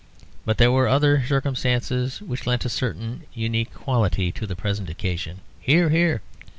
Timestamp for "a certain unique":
2.65-3.71